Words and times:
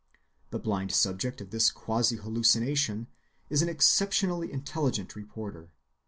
The 0.49 0.57
blind 0.57 0.91
subject 0.93 1.41
of 1.41 1.51
this 1.51 1.71
quasi‐hallucination 1.71 3.05
is 3.51 3.61
an 3.61 3.69
exceptionally 3.69 4.51
intelligent 4.51 5.15
reporter. 5.15 5.69